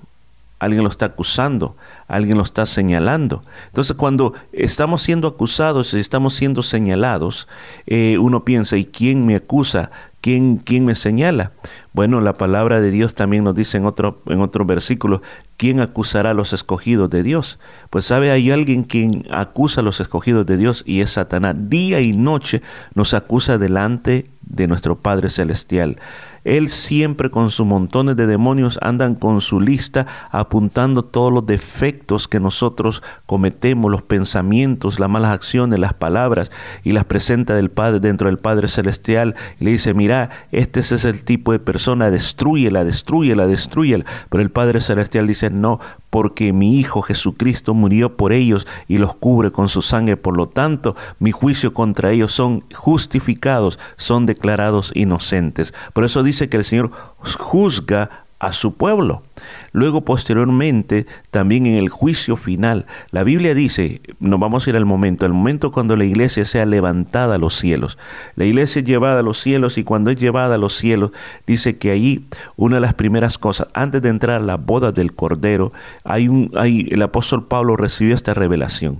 alguien 0.63 0.83
lo 0.83 0.89
está 0.89 1.07
acusando, 1.07 1.75
alguien 2.07 2.38
lo 2.38 2.43
está 2.43 2.65
señalando. 2.65 3.43
Entonces 3.67 3.95
cuando 3.95 4.33
estamos 4.51 5.01
siendo 5.01 5.27
acusados 5.27 5.93
y 5.93 6.00
estamos 6.00 6.33
siendo 6.33 6.63
señalados, 6.63 7.47
eh, 7.85 8.17
uno 8.17 8.43
piensa, 8.45 8.77
¿y 8.77 8.85
quién 8.85 9.25
me 9.25 9.35
acusa? 9.35 9.91
¿Quién, 10.24 10.56
¿Quién 10.56 10.86
me 10.86 10.96
señala? 10.96 11.51
Bueno, 11.92 12.22
la 12.22 12.32
palabra 12.32 12.80
de 12.80 12.92
Dios 12.92 13.13
también 13.13 13.44
nos 13.44 13.56
dice 13.56 13.75
en 13.75 13.86
otro, 13.86 14.22
en 14.27 14.39
otro 14.39 14.63
versículo, 14.63 15.22
¿quién 15.58 15.82
acusará 15.82 16.30
a 16.30 16.34
los 16.34 16.53
escogidos 16.53 17.10
de 17.10 17.24
Dios? 17.24 17.60
Pues 17.89 18.06
sabe, 18.06 18.32
hay 18.32 18.50
alguien 18.50 18.84
quien 18.84 19.25
acusa 19.32 19.82
a 19.82 19.84
los 19.84 20.00
escogidos 20.00 20.46
de 20.46 20.56
Dios 20.56 20.84
y 20.88 21.01
es 21.01 21.12
Satanás. 21.12 21.58
Día 21.68 22.00
y 22.00 22.13
noche 22.13 22.62
nos 22.96 23.13
acusa 23.13 23.58
delante 23.58 24.30
de 24.39 24.68
nuestro 24.68 24.96
Padre 24.96 25.30
Celestial. 25.30 25.98
Él 26.43 26.69
siempre 26.69 27.29
con 27.29 27.51
sus 27.51 27.65
montones 27.65 28.15
de 28.15 28.27
demonios 28.27 28.79
andan 28.81 29.15
con 29.15 29.41
su 29.41 29.59
lista 29.59 30.05
apuntando 30.31 31.03
todos 31.03 31.31
los 31.31 31.45
defectos 31.45 32.27
que 32.27 32.39
nosotros 32.39 33.03
cometemos, 33.25 33.91
los 33.91 34.01
pensamientos, 34.01 35.00
las 35.00 35.09
malas 35.09 35.31
acciones, 35.31 35.79
las 35.79 35.93
palabras 35.93 36.51
y 36.83 36.91
las 36.91 37.05
presenta 37.05 37.55
del 37.55 37.71
Padre 37.71 38.00
dentro 38.00 38.27
del 38.27 38.39
Padre 38.39 38.67
celestial 38.67 39.35
y 39.59 39.65
le 39.65 39.71
dice, 39.71 39.93
mira, 39.93 40.29
este 40.51 40.81
es 40.81 41.05
el 41.05 41.23
tipo 41.23 41.51
de 41.51 41.59
persona, 41.59 42.12
destruyela, 42.12 42.83
destruyela, 42.83 43.47
destruyela. 43.47 44.05
Pero 44.29 44.43
el 44.43 44.51
Padre 44.51 44.81
celestial 44.81 45.27
dice, 45.27 45.50
no, 45.50 45.79
porque 46.13 46.53
mi 46.53 46.77
Hijo 46.77 47.01
Jesucristo 47.01 47.74
murió 47.74 48.17
por 48.17 48.34
ellos 48.34 48.67
y 48.88 49.00
los 49.00 49.15
cubre 49.15 49.50
con 49.50 49.67
su 49.67 49.82
sangre. 49.82 50.15
Por 50.15 50.38
lo 50.38 50.48
tanto, 50.48 50.96
mi 51.17 51.32
juicio 51.32 51.74
contra 51.74 52.12
ellos 52.12 52.32
son 52.32 52.63
justificados, 52.72 53.79
son 53.98 54.27
declarados 54.27 54.91
inocentes. 54.93 55.74
Por 55.91 56.05
eso 56.05 56.22
dice 56.22 56.50
que 56.50 56.58
el 56.58 56.65
Señor 56.65 56.91
juzga 57.39 58.23
a 58.43 58.51
su 58.51 58.73
pueblo. 58.75 59.23
Luego, 59.71 60.01
posteriormente, 60.01 61.05
también 61.31 61.65
en 61.65 61.75
el 61.75 61.89
juicio 61.89 62.35
final, 62.35 62.85
la 63.12 63.23
Biblia 63.23 63.55
dice, 63.55 64.01
nos 64.19 64.39
vamos 64.39 64.67
a 64.67 64.69
ir 64.69 64.75
al 64.75 64.85
momento, 64.85 65.25
el 65.25 65.33
momento 65.33 65.71
cuando 65.71 65.95
la 65.95 66.03
iglesia 66.03 66.43
sea 66.45 66.65
levantada 66.65 67.35
a 67.35 67.38
los 67.38 67.55
cielos. 67.55 67.97
La 68.35 68.45
iglesia 68.45 68.81
es 68.81 68.85
llevada 68.85 69.19
a 69.19 69.23
los 69.23 69.39
cielos 69.39 69.77
y 69.77 69.83
cuando 69.83 70.12
es 70.12 70.19
llevada 70.19 70.55
a 70.55 70.57
los 70.57 70.75
cielos, 70.75 71.12
dice 71.47 71.77
que 71.77 71.91
allí 71.91 72.25
una 72.57 72.75
de 72.75 72.81
las 72.81 72.93
primeras 72.93 73.38
cosas, 73.38 73.67
antes 73.73 74.01
de 74.01 74.09
entrar 74.09 74.41
a 74.41 74.45
la 74.45 74.57
boda 74.57 74.91
del 74.91 75.13
Cordero, 75.13 75.71
hay 76.03 76.27
un, 76.27 76.51
hay, 76.55 76.88
el 76.91 77.01
apóstol 77.01 77.45
Pablo 77.45 77.77
recibió 77.77 78.13
esta 78.13 78.33
revelación. 78.33 79.00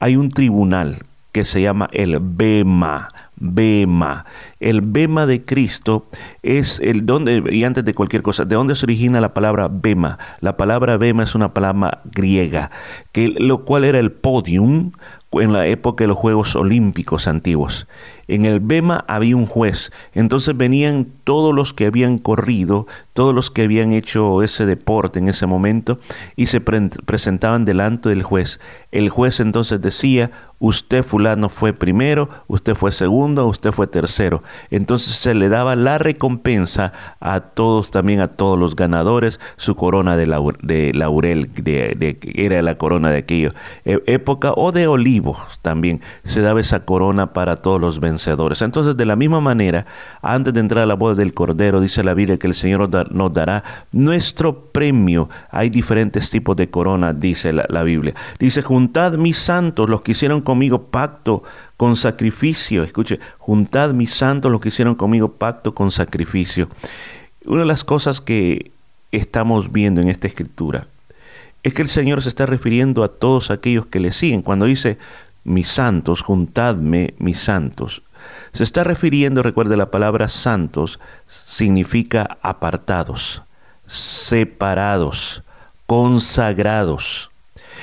Hay 0.00 0.16
un 0.16 0.30
tribunal 0.30 1.02
que 1.32 1.44
se 1.44 1.60
llama 1.60 1.88
el 1.92 2.18
Bema. 2.20 3.10
Bema. 3.40 4.24
El 4.60 4.80
Bema 4.80 5.26
de 5.26 5.44
Cristo 5.44 6.06
es 6.42 6.80
el 6.80 7.06
donde, 7.06 7.42
y 7.50 7.64
antes 7.64 7.84
de 7.84 7.94
cualquier 7.94 8.22
cosa, 8.22 8.44
¿de 8.44 8.54
dónde 8.54 8.74
se 8.74 8.86
origina 8.86 9.20
la 9.20 9.34
palabra 9.34 9.68
Bema? 9.70 10.18
La 10.40 10.56
palabra 10.56 10.96
Bema 10.96 11.22
es 11.22 11.34
una 11.34 11.54
palabra 11.54 12.02
griega, 12.04 12.70
que, 13.12 13.28
lo 13.28 13.64
cual 13.64 13.84
era 13.84 13.98
el 13.98 14.12
podium 14.12 14.92
en 15.32 15.52
la 15.52 15.66
época 15.66 16.04
de 16.04 16.08
los 16.08 16.16
Juegos 16.16 16.56
Olímpicos 16.56 17.28
antiguos. 17.28 17.86
En 18.28 18.44
el 18.44 18.60
Bema 18.60 19.04
había 19.08 19.36
un 19.36 19.46
juez, 19.46 19.92
entonces 20.14 20.56
venían 20.56 21.06
todos 21.24 21.54
los 21.54 21.72
que 21.72 21.86
habían 21.86 22.18
corrido, 22.18 22.86
todos 23.18 23.34
los 23.34 23.50
que 23.50 23.62
habían 23.62 23.94
hecho 23.94 24.44
ese 24.44 24.64
deporte 24.64 25.18
en 25.18 25.28
ese 25.28 25.44
momento 25.44 25.98
y 26.36 26.46
se 26.46 26.60
presentaban 26.60 27.64
delante 27.64 28.10
del 28.10 28.22
juez. 28.22 28.60
El 28.92 29.08
juez 29.08 29.40
entonces 29.40 29.80
decía, 29.80 30.30
usted 30.60 31.04
fulano 31.04 31.48
fue 31.48 31.72
primero, 31.72 32.28
usted 32.46 32.74
fue 32.74 32.92
segundo, 32.92 33.46
usted 33.46 33.72
fue 33.72 33.86
tercero. 33.86 34.42
Entonces 34.70 35.14
se 35.14 35.34
le 35.34 35.48
daba 35.48 35.76
la 35.76 35.98
recompensa 35.98 36.92
a 37.20 37.40
todos, 37.40 37.90
también 37.90 38.20
a 38.20 38.28
todos 38.28 38.58
los 38.58 38.76
ganadores, 38.76 39.40
su 39.56 39.76
corona 39.76 40.16
de, 40.16 40.26
laurel, 40.26 41.50
de, 41.54 42.18
era 42.22 42.62
la 42.62 42.76
corona 42.76 43.10
de 43.10 43.18
aquella 43.18 43.50
e, 43.84 44.00
época, 44.06 44.52
o 44.54 44.72
de 44.72 44.86
olivos 44.86 45.58
también, 45.60 46.00
se 46.24 46.40
daba 46.40 46.60
esa 46.60 46.84
corona 46.84 47.32
para 47.32 47.56
todos 47.56 47.80
los 47.80 48.00
vencedores. 48.00 48.62
Entonces 48.62 48.96
de 48.96 49.04
la 49.06 49.16
misma 49.16 49.40
manera, 49.40 49.86
antes 50.22 50.54
de 50.54 50.60
entrar 50.60 50.84
a 50.84 50.86
la 50.86 50.94
boda 50.94 51.14
del 51.14 51.34
Cordero, 51.34 51.80
dice 51.80 52.02
la 52.02 52.14
Biblia 52.14 52.38
que 52.38 52.46
el 52.46 52.54
Señor 52.54 52.88
nos 53.10 53.32
dará 53.32 53.64
nuestro 53.92 54.60
premio. 54.66 55.28
Hay 55.50 55.70
diferentes 55.70 56.30
tipos 56.30 56.56
de 56.56 56.70
corona, 56.70 57.12
dice 57.12 57.52
la, 57.52 57.66
la 57.68 57.82
Biblia. 57.82 58.14
Dice, 58.38 58.62
juntad 58.62 59.14
mis 59.14 59.38
santos, 59.38 59.88
los 59.88 60.02
que 60.02 60.12
hicieron 60.12 60.40
conmigo 60.40 60.84
pacto 60.84 61.42
con 61.76 61.96
sacrificio. 61.96 62.82
Escuche, 62.82 63.20
juntad 63.38 63.90
mis 63.90 64.12
santos 64.12 64.50
los 64.50 64.60
que 64.60 64.68
hicieron 64.68 64.94
conmigo 64.94 65.32
pacto 65.32 65.74
con 65.74 65.90
sacrificio. 65.90 66.68
Una 67.44 67.62
de 67.62 67.68
las 67.68 67.84
cosas 67.84 68.20
que 68.20 68.70
estamos 69.12 69.72
viendo 69.72 70.00
en 70.00 70.08
esta 70.08 70.26
escritura 70.26 70.86
es 71.62 71.74
que 71.74 71.82
el 71.82 71.88
Señor 71.88 72.22
se 72.22 72.28
está 72.28 72.46
refiriendo 72.46 73.02
a 73.02 73.08
todos 73.08 73.50
aquellos 73.50 73.86
que 73.86 74.00
le 74.00 74.12
siguen. 74.12 74.42
Cuando 74.42 74.66
dice, 74.66 74.98
mis 75.44 75.68
santos, 75.68 76.22
juntadme 76.22 77.14
mis 77.18 77.38
santos. 77.38 78.02
Se 78.52 78.62
está 78.62 78.84
refiriendo, 78.84 79.42
recuerde 79.42 79.76
la 79.76 79.90
palabra 79.90 80.28
santos, 80.28 80.98
significa 81.26 82.38
apartados, 82.42 83.42
separados, 83.86 85.42
consagrados. 85.86 87.30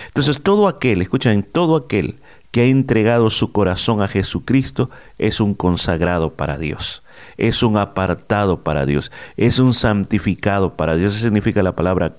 Entonces 0.07 0.41
todo 0.41 0.67
aquel, 0.67 1.01
escuchen, 1.01 1.43
todo 1.43 1.75
aquel 1.75 2.15
que 2.51 2.61
ha 2.61 2.65
entregado 2.65 3.29
su 3.29 3.51
corazón 3.51 4.01
a 4.01 4.07
Jesucristo 4.07 4.89
es 5.17 5.39
un 5.39 5.55
consagrado 5.55 6.31
para 6.31 6.57
Dios, 6.57 7.03
es 7.37 7.63
un 7.63 7.77
apartado 7.77 8.61
para 8.61 8.85
Dios, 8.85 9.11
es 9.35 9.59
un 9.59 9.73
santificado 9.73 10.73
para 10.73 10.95
Dios. 10.95 11.13
Eso 11.13 11.23
significa 11.23 11.63
la 11.63 11.75
palabra 11.75 12.13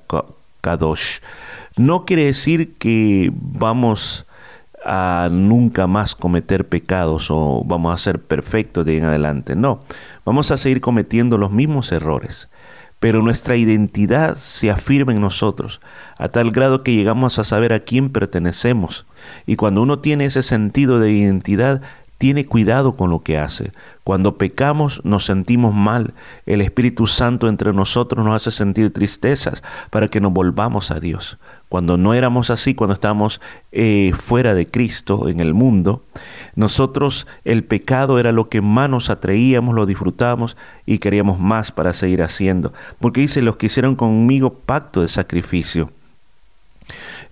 kadosh. 0.61 1.21
No 1.77 2.05
quiere 2.05 2.27
decir 2.27 2.75
que 2.75 3.31
vamos 3.33 4.27
a 4.87 5.29
nunca 5.31 5.87
más 5.87 6.15
cometer 6.15 6.69
pecados 6.69 7.31
o 7.31 7.63
vamos 7.65 7.93
a 7.93 8.03
ser 8.03 8.21
perfectos 8.21 8.87
de 8.87 8.99
en 8.99 9.05
adelante. 9.05 9.57
No, 9.57 9.81
vamos 10.25 10.51
a 10.51 10.57
seguir 10.57 10.81
cometiendo 10.81 11.39
los 11.39 11.51
mismos 11.51 11.93
errores 11.93 12.49
pero 12.99 13.23
nuestra 13.23 13.57
identidad 13.57 14.37
se 14.37 14.71
afirma 14.71 15.13
en 15.13 15.21
nosotros, 15.21 15.81
a 16.17 16.29
tal 16.29 16.51
grado 16.51 16.83
que 16.83 16.95
llegamos 16.95 17.39
a 17.39 17.45
saber 17.45 17.73
a 17.73 17.81
quién 17.81 18.11
pertenecemos. 18.11 19.05
Y 19.47 19.57
cuando 19.57 19.83
uno 19.83 19.99
tiene 19.99 20.25
ese 20.25 20.43
sentido 20.43 20.99
de 20.99 21.13
identidad, 21.13 21.83
tiene 22.19 22.47
cuidado 22.47 22.97
con 22.97 23.11
lo 23.11 23.23
que 23.23 23.39
hace. 23.39 23.73
Cuando 24.05 24.39
pecamos 24.39 25.03
nos 25.05 25.25
sentimos 25.25 25.75
mal. 25.75 26.15
El 26.47 26.61
Espíritu 26.61 27.07
Santo 27.07 27.49
entre 27.49 27.73
nosotros 27.73 28.25
nos 28.25 28.35
hace 28.37 28.51
sentir 28.51 28.93
tristezas 28.93 29.63
para 29.91 30.09
que 30.09 30.21
nos 30.21 30.33
volvamos 30.33 30.91
a 30.91 31.01
Dios. 31.01 31.39
Cuando 31.69 31.97
no 31.97 32.15
éramos 32.15 32.51
así, 32.51 32.75
cuando 32.75 32.95
estábamos 32.95 33.41
eh, 33.73 34.13
fuera 34.17 34.55
de 34.55 34.67
Cristo 34.67 35.29
en 35.29 35.41
el 35.41 35.53
mundo, 35.53 36.05
nosotros 36.55 37.27
el 37.45 37.65
pecado 37.65 38.19
era 38.19 38.33
lo 38.33 38.49
que 38.49 38.61
más 38.61 38.89
nos 38.89 39.11
atraíamos, 39.11 39.75
lo 39.75 39.85
disfrutábamos 39.85 40.57
y 40.87 40.99
queríamos 40.99 41.41
más 41.41 41.73
para 41.73 41.93
seguir 41.93 42.23
haciendo. 42.23 42.73
Porque 43.01 43.21
dice, 43.21 43.43
los 43.43 43.57
que 43.57 43.67
hicieron 43.67 43.97
conmigo 43.97 44.55
pacto 44.55 45.03
de 45.03 45.09
sacrificio. 45.09 45.91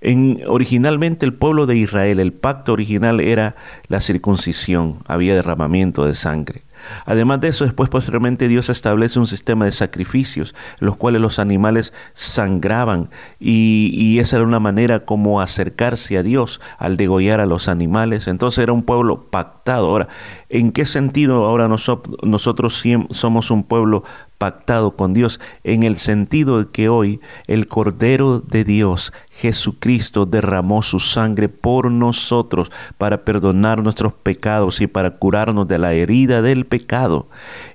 En, 0.00 0.42
originalmente 0.46 1.26
el 1.26 1.34
pueblo 1.34 1.66
de 1.66 1.76
Israel, 1.76 2.20
el 2.20 2.32
pacto 2.32 2.72
original 2.72 3.20
era 3.20 3.56
la 3.88 4.00
circuncisión, 4.00 4.98
había 5.06 5.34
derramamiento 5.34 6.04
de 6.04 6.14
sangre. 6.14 6.64
Además 7.06 7.40
de 7.40 7.48
eso, 7.48 7.64
después 7.64 7.90
posteriormente 7.90 8.48
Dios 8.48 8.68
establece 8.68 9.18
un 9.18 9.26
sistema 9.26 9.64
de 9.64 9.72
sacrificios, 9.72 10.54
en 10.80 10.86
los 10.86 10.96
cuales 10.96 11.20
los 11.20 11.38
animales 11.38 11.92
sangraban 12.14 13.10
y, 13.40 14.18
esa 14.18 14.36
era 14.36 14.46
una 14.46 14.60
manera 14.60 15.00
como 15.00 15.40
acercarse 15.40 16.16
a 16.16 16.22
Dios 16.22 16.60
al 16.78 16.96
degollar 16.96 17.40
a 17.40 17.46
los 17.46 17.68
animales. 17.68 18.28
Entonces 18.28 18.62
era 18.62 18.72
un 18.72 18.84
pueblo 18.84 19.24
pactado. 19.24 19.88
Ahora, 19.88 20.08
¿en 20.48 20.70
qué 20.70 20.86
sentido 20.86 21.44
ahora 21.44 21.68
nosotros 21.68 22.82
somos 23.10 23.50
un 23.50 23.64
pueblo 23.64 24.04
pactado 24.38 24.92
con 24.92 25.14
Dios? 25.14 25.40
En 25.64 25.82
el 25.82 25.98
sentido 25.98 26.58
de 26.58 26.70
que 26.70 26.88
hoy 26.88 27.20
el 27.48 27.66
Cordero 27.66 28.40
de 28.40 28.64
Dios 28.64 29.12
Jesucristo 29.37 30.26
derramó 30.26 30.83
su 30.83 31.00
sangre 31.00 31.49
por 31.49 31.91
nosotros 31.91 32.71
para 32.99 33.25
perdonar 33.25 33.83
nuestros 33.83 34.12
pecados 34.12 34.81
y 34.81 34.87
para 34.87 35.17
curarnos 35.17 35.67
de 35.67 35.79
la 35.79 35.93
herida 35.93 36.41
del 36.41 36.67
pecado. 36.67 37.26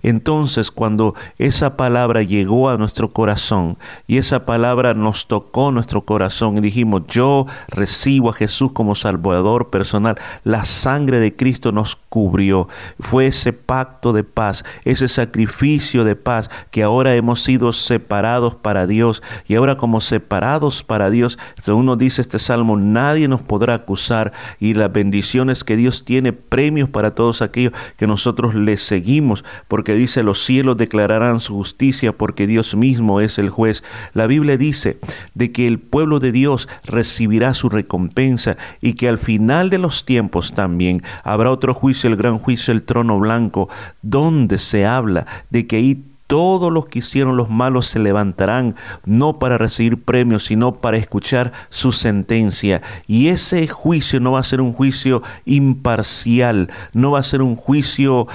Entonces, 0.02 0.72
cuando 0.72 1.16
esa 1.38 1.76
palabra 1.76 2.24
llegó 2.24 2.70
a 2.70 2.78
nuestro 2.78 3.12
corazón 3.12 3.78
y 4.08 4.18
esa 4.18 4.46
palabra 4.46 4.94
nos 4.94 5.28
tocó 5.28 5.72
nuestro 5.72 6.06
corazón 6.06 6.58
y 6.58 6.62
dijimos, 6.62 7.04
yo 7.08 7.46
recibo 7.68 8.30
a 8.30 8.34
Jesús 8.34 8.72
como 8.72 8.96
Salvador 8.96 9.70
personal, 9.70 10.18
la 10.46 10.64
sangre 10.64 11.20
de 11.20 11.36
Cristo 11.36 11.74
nos 11.74 11.98
cubrió. 11.98 12.70
Fue 13.00 13.28
ese 13.28 13.52
pacto 13.52 14.14
de 14.14 14.24
paz, 14.24 14.64
ese 14.86 15.10
sacrificio 15.10 16.06
de 16.06 16.16
paz 16.16 16.50
que 16.72 16.84
ahora 16.84 17.16
hemos 17.16 17.42
sido 17.42 17.74
separados 17.74 18.56
para 18.56 18.88
Dios 18.88 19.22
y 19.46 19.56
ahora 19.56 19.76
como 19.76 20.00
separados 20.00 20.84
para 20.84 21.10
Dios 21.10 21.38
según 21.62 21.86
nos 21.86 21.98
dice 21.98 22.22
este 22.22 22.40
salmo, 22.40 22.78
nadie 22.78 23.28
nos 23.28 23.42
podrá 23.42 23.76
acusar 23.76 24.32
y 24.60 24.74
las 24.74 24.92
bendiciones 24.92 25.64
que 25.64 25.76
Dios 25.76 26.04
tiene, 26.06 26.34
premios 26.34 26.90
para 26.90 27.16
todos 27.16 27.42
aquellos 27.42 27.74
que 27.98 28.08
nosotros 28.08 28.56
le 28.56 28.78
seguimos, 28.78 29.44
porque 29.68 29.94
dice, 29.94 30.24
los 30.24 30.44
cielos 30.44 30.78
declararán 30.78 31.40
su 31.40 31.54
justicia 31.56 32.12
porque 32.12 32.48
Dios 32.48 32.76
mismo 32.76 33.22
es 33.22 33.40
el 33.40 33.50
juez. 33.50 33.84
La 34.14 34.28
Biblia 34.28 34.58
dice 34.58 34.98
de 35.34 35.52
que 35.52 35.68
el 35.68 35.80
pueblo 35.80 36.20
de 36.20 36.32
Dios 36.32 36.68
recibirá 36.86 37.54
su 37.54 37.70
recompensa 37.70 38.58
y 38.82 38.94
que 38.94 39.10
al 39.10 39.18
final 39.18 39.70
de 39.70 39.78
los 39.78 40.06
tiempos 40.06 40.54
también 40.54 41.02
habrá 41.24 41.52
otro 41.52 41.74
juicio, 41.74 42.10
el 42.10 42.16
gran 42.16 42.38
juicio, 42.38 42.74
el 42.74 42.84
trono 42.84 43.20
blanco, 43.20 43.70
donde 44.02 44.58
se 44.58 44.86
habla 44.86 45.26
de 45.50 45.68
que 45.68 45.78
ahí 45.78 46.04
todos 46.30 46.72
los 46.72 46.86
que 46.86 47.00
hicieron 47.00 47.38
los 47.38 47.50
malos 47.50 47.88
se 47.88 47.98
levantarán, 47.98 48.76
no 49.04 49.40
para 49.40 49.58
recibir 49.58 50.04
premios, 50.04 50.46
sino 50.46 50.76
para 50.76 50.98
escuchar 50.98 51.54
su 51.70 51.92
sentencia. 51.92 52.84
Y 53.08 53.30
ese 53.30 53.68
juicio 53.68 54.20
no 54.20 54.34
va 54.34 54.40
a 54.40 54.44
ser 54.44 54.62
un 54.62 54.72
juicio 54.72 55.24
imparcial, 55.46 56.70
no 56.94 57.10
va 57.10 57.20
a 57.20 57.24
ser 57.24 57.42
un 57.42 57.56
juicio 57.56 58.28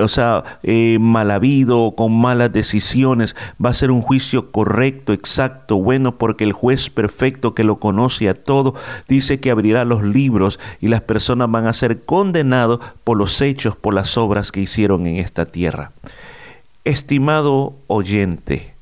o 0.00 0.08
sea, 0.08 0.42
eh, 0.64 0.98
mal 1.00 1.30
habido, 1.30 1.94
con 1.96 2.18
malas 2.18 2.52
decisiones, 2.52 3.36
va 3.64 3.70
a 3.70 3.74
ser 3.74 3.92
un 3.92 4.02
juicio 4.02 4.50
correcto, 4.50 5.12
exacto, 5.12 5.76
bueno, 5.76 6.16
porque 6.16 6.42
el 6.42 6.52
juez 6.52 6.90
perfecto 6.90 7.54
que 7.54 7.62
lo 7.62 7.76
conoce 7.76 8.28
a 8.28 8.34
todo, 8.34 8.74
dice 9.06 9.38
que 9.38 9.52
abrirá 9.52 9.84
los 9.84 10.02
libros 10.02 10.58
y 10.80 10.88
las 10.88 11.02
personas 11.02 11.48
van 11.48 11.68
a 11.68 11.72
ser 11.74 12.00
condenados 12.02 12.80
por 13.04 13.16
los 13.16 13.40
hechos, 13.40 13.76
por 13.76 13.94
las 13.94 14.18
obras 14.18 14.50
que 14.50 14.60
hicieron 14.60 15.06
en 15.06 15.16
esta 15.16 15.46
tierra. 15.46 15.92
Estimado 16.86 17.74
oyente, 17.88 18.72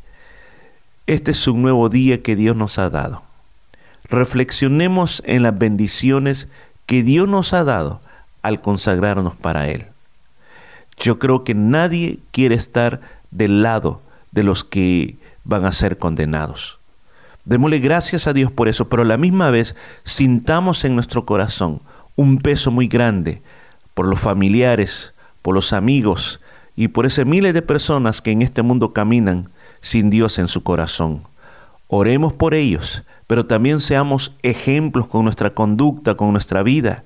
este 1.09 1.33
es 1.33 1.49
un 1.49 1.63
nuevo 1.63 1.89
día 1.89 2.23
que 2.23 2.37
Dios 2.37 2.55
nos 2.55 2.79
ha 2.79 2.91
dado. 2.91 3.25
Reflexionemos 4.05 5.21
en 5.27 5.43
las 5.43 5.59
bendiciones 5.59 6.47
que 6.87 7.03
Dios 7.03 7.29
nos 7.29 7.53
ha 7.55 7.65
dado 7.65 8.01
al 8.43 8.61
consagrarnos 8.61 9.35
para 9.35 9.69
Él. 9.69 9.87
Yo 10.97 11.19
creo 11.19 11.43
que 11.43 11.55
nadie 11.55 12.21
quiere 12.31 12.55
estar 12.55 13.01
del 13.33 13.65
lado 13.65 14.01
de 14.31 14.45
los 14.45 14.63
que 14.63 15.17
van 15.43 15.65
a 15.65 15.73
ser 15.73 15.99
condenados. 15.99 16.79
Démosle 17.45 17.81
gracias 17.81 18.29
a 18.29 18.33
Dios 18.33 18.53
por 18.53 18.69
eso, 18.69 18.89
pero 18.89 19.03
a 19.03 19.07
la 19.07 19.17
misma 19.17 19.51
vez 19.51 19.75
sintamos 20.05 20.85
en 20.85 20.95
nuestro 20.95 21.27
corazón 21.27 21.81
un 22.15 22.39
peso 22.39 22.71
muy 22.71 22.87
grande 22.87 23.43
por 23.95 24.07
los 24.07 24.21
familiares, 24.21 25.15
por 25.43 25.53
los 25.53 25.73
amigos, 25.73 26.41
y 26.79 26.87
por 26.87 27.07
ese 27.07 27.25
miles 27.25 27.55
de 27.55 27.61
personas 27.61 28.23
que 28.23 28.31
en 28.31 28.41
este 28.41 28.63
mundo 28.63 28.93
caminan 28.93 29.49
sin 29.81 30.11
Dios 30.11 30.39
en 30.39 30.47
su 30.47 30.63
corazón. 30.63 31.23
Oremos 31.89 32.35
por 32.35 32.55
ellos, 32.55 33.03
pero 33.27 33.47
también 33.47 33.81
seamos 33.81 34.37
ejemplos 34.45 35.09
con 35.09 35.25
nuestra 35.25 35.55
conducta, 35.55 36.15
con 36.15 36.31
nuestra 36.31 36.63
vida, 36.63 37.03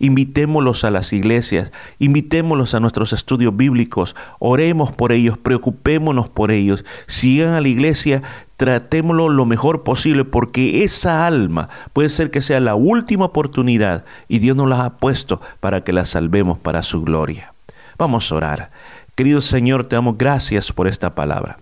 invitémoslos 0.00 0.82
a 0.82 0.90
las 0.90 1.12
iglesias, 1.12 1.70
invitémoslos 2.00 2.74
a 2.74 2.80
nuestros 2.80 3.12
estudios 3.12 3.56
bíblicos, 3.56 4.16
oremos 4.40 4.90
por 4.90 5.12
ellos, 5.12 5.38
preocupémonos 5.38 6.28
por 6.28 6.50
ellos, 6.50 6.84
sigan 7.06 7.54
a 7.54 7.60
la 7.60 7.68
iglesia, 7.68 8.22
tratémoslo 8.56 9.28
lo 9.28 9.46
mejor 9.46 9.84
posible 9.84 10.24
porque 10.24 10.82
esa 10.82 11.28
alma 11.28 11.68
puede 11.92 12.08
ser 12.08 12.32
que 12.32 12.40
sea 12.40 12.58
la 12.58 12.74
última 12.74 13.26
oportunidad 13.26 14.04
y 14.26 14.40
Dios 14.40 14.56
nos 14.56 14.68
la 14.68 14.84
ha 14.84 14.96
puesto 14.96 15.40
para 15.60 15.84
que 15.84 15.92
la 15.92 16.06
salvemos 16.06 16.58
para 16.58 16.82
su 16.82 17.02
gloria. 17.02 17.52
Vamos 17.98 18.32
a 18.32 18.34
orar. 18.34 18.70
Querido 19.14 19.42
Señor, 19.42 19.86
te 19.86 19.96
damos 19.96 20.16
gracias 20.16 20.72
por 20.72 20.88
esta 20.88 21.14
palabra. 21.14 21.58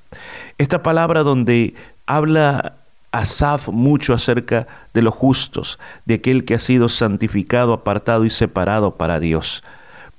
Esta 0.59 0.83
palabra 0.83 1.23
donde 1.23 1.75
habla 2.07 2.75
Asaf 3.13 3.69
mucho 3.69 4.15
acerca 4.15 4.69
de 4.95 5.03
los 5.03 5.15
justos, 5.15 5.81
de 6.05 6.15
aquel 6.15 6.45
que 6.45 6.55
ha 6.55 6.61
sido 6.61 6.89
santificado, 6.89 7.73
apartado 7.73 8.25
y 8.25 8.31
separado 8.31 8.95
para 8.95 9.19
Dios. 9.19 9.65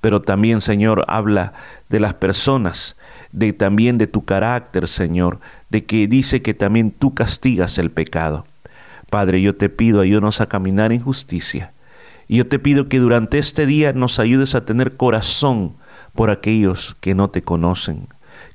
Pero 0.02 0.22
también, 0.22 0.60
Señor, 0.60 1.06
habla 1.08 1.54
de 1.88 2.02
las 2.02 2.14
personas, 2.16 2.98
de 3.32 3.54
también 3.54 3.98
de 3.98 4.08
tu 4.08 4.26
carácter, 4.26 4.90
Señor, 4.90 5.40
de 5.70 5.86
que 5.86 6.08
dice 6.08 6.42
que 6.42 6.54
también 6.54 6.92
tú 6.92 7.14
castigas 7.14 7.78
el 7.78 7.92
pecado. 7.92 8.46
Padre, 9.10 9.42
yo 9.42 9.56
te 9.56 9.70
pido, 9.70 10.02
ayúdanos 10.02 10.42
a 10.42 10.50
caminar 10.50 10.92
en 10.92 11.02
justicia. 11.02 11.72
Y 12.28 12.38
yo 12.38 12.48
te 12.48 12.60
pido 12.60 12.90
que 12.90 13.00
durante 13.00 13.38
este 13.38 13.66
día 13.66 13.94
nos 13.94 14.20
ayudes 14.20 14.54
a 14.54 14.66
tener 14.66 14.98
corazón 14.98 15.74
por 16.14 16.30
aquellos 16.30 16.96
que 17.00 17.16
no 17.16 17.30
te 17.30 17.42
conocen 17.42 18.08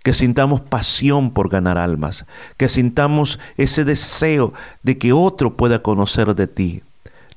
que 0.02 0.12
sintamos 0.12 0.60
pasión 0.60 1.32
por 1.32 1.48
ganar 1.48 1.78
almas, 1.78 2.26
que 2.56 2.68
sintamos 2.68 3.40
ese 3.56 3.84
deseo 3.84 4.52
de 4.84 4.98
que 4.98 5.12
otro 5.12 5.56
pueda 5.56 5.80
conocer 5.80 6.34
de 6.36 6.46
ti. 6.46 6.82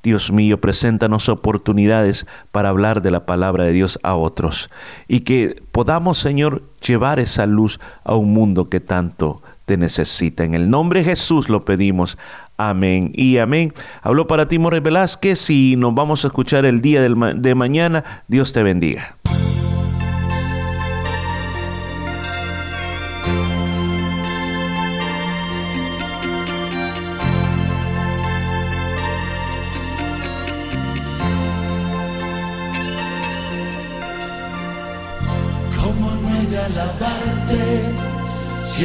Dios 0.02 0.30
mío, 0.32 0.60
preséntanos 0.60 1.28
oportunidades 1.28 2.26
para 2.52 2.70
hablar 2.70 3.02
de 3.02 3.10
la 3.10 3.26
palabra 3.26 3.64
de 3.64 3.72
Dios 3.72 3.98
a 4.02 4.14
otros 4.14 4.70
y 5.08 5.20
que 5.20 5.62
podamos, 5.72 6.18
Señor, 6.18 6.62
llevar 6.86 7.18
esa 7.18 7.44
luz 7.44 7.80
a 8.04 8.14
un 8.14 8.32
mundo 8.32 8.70
que 8.70 8.80
tanto 8.80 9.42
te 9.66 9.76
necesita. 9.76 10.44
En 10.44 10.54
el 10.54 10.70
nombre 10.70 11.00
de 11.00 11.10
Jesús 11.10 11.48
lo 11.48 11.64
pedimos. 11.64 12.16
Amén 12.56 13.12
y 13.14 13.38
amén. 13.38 13.74
Habló 14.00 14.26
para 14.26 14.48
ti, 14.48 14.58
Morris 14.58 14.82
Velázquez, 14.82 15.50
y 15.50 15.76
nos 15.76 15.94
vamos 15.94 16.24
a 16.24 16.28
escuchar 16.28 16.64
el 16.64 16.80
día 16.80 17.02
de 17.02 17.54
mañana. 17.54 18.22
Dios 18.28 18.52
te 18.52 18.62
bendiga. 18.62 19.19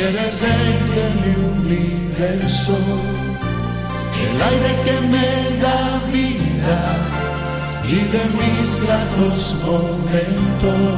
Si 0.05 0.11
eres 0.11 0.41
rey 0.41 0.73
de 0.95 1.05
mi 1.21 1.33
universo, 1.59 2.77
el 4.21 4.41
aire 4.41 4.73
que 4.85 4.95
me 5.07 5.29
da 5.61 5.81
vida 6.11 6.79
y 7.87 7.95
de 8.13 8.23
mis 8.37 8.67
gratos 8.83 9.39
momentos. 9.65 10.95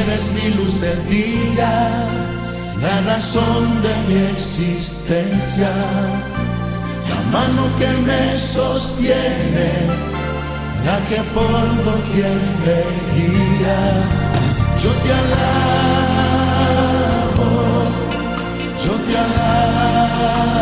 Eres 0.00 0.24
mi 0.32 0.46
luz 0.54 0.74
del 0.80 1.00
día, 1.08 1.72
la 2.80 2.96
razón 3.12 3.62
de 3.82 3.94
mi 4.08 4.20
existencia, 4.32 5.70
la 7.08 7.20
mano 7.32 7.62
que 7.78 7.90
me 8.06 8.40
sostiene, 8.40 9.70
la 10.86 10.96
que 11.08 11.20
por 11.34 11.84
doquier 11.84 12.38
me 12.64 12.80
guía. 13.14 13.80
Yo 14.82 14.90
te 15.02 15.12
alabo, 15.12 16.13
yo 18.84 18.92
te 19.06 19.14
alabo, 19.16 20.54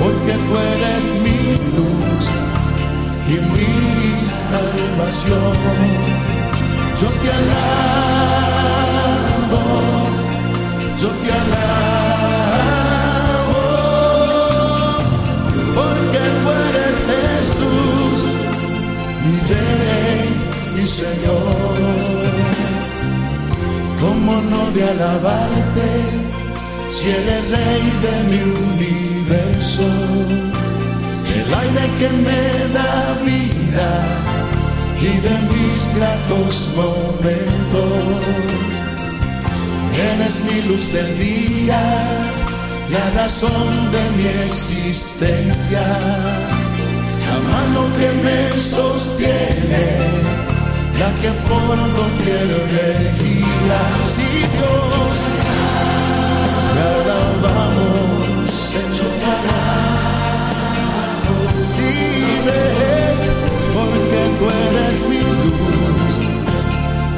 porque 0.00 0.32
tú 0.32 0.52
eres 0.74 1.04
mi 1.22 1.40
luz 1.76 2.24
y 3.28 3.30
mi 3.52 3.70
salvación. 4.26 5.56
Yo 7.00 7.08
te 7.22 7.28
alabo, 7.40 8.82
yo 11.00 11.08
te 11.08 11.28
alabo, 11.32 11.55
alabarte 24.90 25.88
si 26.90 27.10
eres 27.10 27.50
rey 27.50 27.84
de 28.04 28.14
mi 28.30 28.40
universo? 28.72 29.88
El 31.34 31.54
aire 31.54 31.84
que 31.98 32.08
me 32.26 32.42
da 32.72 33.18
vida 33.24 33.90
y 35.00 35.12
de 35.26 35.34
mis 35.52 35.78
gratos 35.96 36.68
momentos. 36.76 37.86
Eres 40.12 40.44
mi 40.44 40.62
luz 40.68 40.92
del 40.92 41.18
día, 41.18 41.80
la 42.90 43.22
razón 43.22 43.90
de 43.92 44.02
mi 44.16 44.26
existencia, 44.46 45.82
la 47.26 47.38
mano 47.50 47.88
que 47.98 48.08
me 48.24 48.60
sostiene, 48.60 49.84
la 50.98 51.10
que 51.20 51.30
por 51.48 51.76
doquier 51.98 52.48
me 52.72 52.88
guía. 53.22 53.80
Si 54.06 54.22
Dios, 54.22 55.18
te 56.74 56.80
alabamos, 56.80 58.50
Señor. 58.50 59.06
Sí, 61.58 61.92
Rey, 62.44 63.16
porque 63.74 64.20
tú 64.38 64.44
eres 64.68 65.02
mi 65.08 65.20
luz 65.20 66.16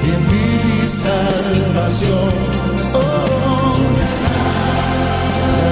y 0.02 0.12
mi 0.28 0.86
salvación. 0.86 2.32
Oh, 2.94 3.76
te 5.44 5.62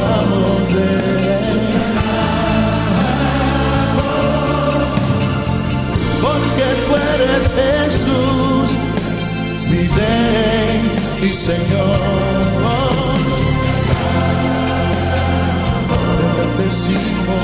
adoramos, 0.00 0.72
Rey. 0.72 1.65
Eres 7.26 7.48
Jesús, 7.48 8.78
mi 9.68 9.88
Rey 9.88 10.80
y 11.22 11.28
Señor. 11.28 12.00
Te 15.88 16.42
bendecimos, 16.42 17.42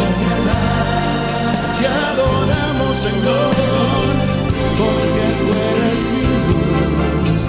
te 1.80 1.86
adoramos, 1.86 2.96
Señor, 2.96 3.54
porque 4.78 5.24
tú 5.38 5.46
eres 5.70 6.00
mi 6.12 6.22
luz, 6.48 7.42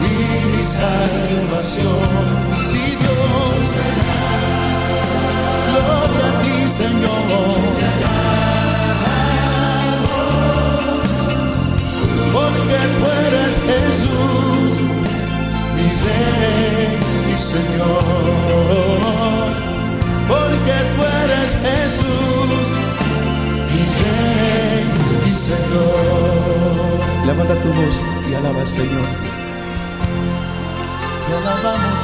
mi 0.00 0.62
salvación. 0.62 2.24
Si 2.56 2.84
Dios, 3.02 3.66
gloria 5.70 6.26
a 6.28 6.42
ti, 6.42 6.68
Señor. 6.68 7.77
Tú 12.96 13.04
eres 13.26 13.54
Jesús, 13.68 14.88
mi 15.74 15.86
Rey 16.04 16.98
y 17.30 17.34
Señor. 17.34 18.04
Porque 20.28 20.76
tú 20.94 21.00
eres 21.24 21.50
Jesús, 21.64 22.66
mi 23.72 23.82
Rey 24.00 24.82
y 25.26 25.30
Señor. 25.30 26.98
Levanta 27.26 27.54
tu 27.62 27.68
voz 27.72 28.02
y 28.30 28.34
alaba 28.34 28.60
al 28.60 28.68
Señor. 28.68 29.08
Te 31.26 31.34
alabamos. 31.34 31.98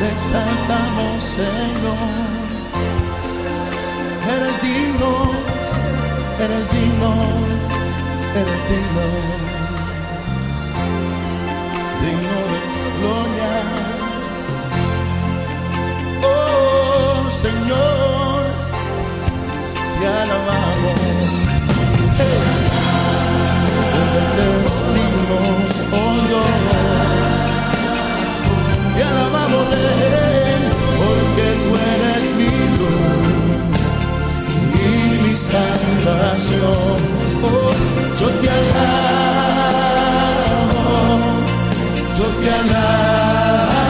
Te 0.00 0.08
exaltamos, 0.12 1.22
Señor. 1.22 2.40
Eres 4.32 4.62
digno 4.62 5.29
eres 6.44 6.66
digno, 6.72 7.12
eres 8.40 8.60
digno, 8.70 9.06
digno 12.02 12.38
de 12.52 12.60
gloria. 12.98 13.54
Oh 16.24 17.30
Señor, 17.30 18.40
te 20.00 20.06
alabamos, 20.06 21.30
te 22.16 22.30
bendecimos, 24.14 25.66
oh 25.92 26.14
Dios, 26.26 27.36
te 28.96 29.02
alabamos 29.04 29.64
de 29.70 30.29
salvación. 35.36 36.98
Oh, 37.42 37.70
yo 38.20 38.28
te 38.40 38.48
alabo, 38.50 38.80
yo 42.18 42.26
te 42.40 42.48
alabo, 42.60 43.80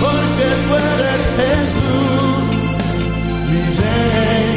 porque 0.00 0.46
tú 0.64 0.70
eres 0.76 1.22
Jesús, 1.38 2.44
mi 3.50 3.62
Rey 3.80 4.50